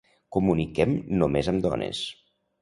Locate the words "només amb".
1.23-1.63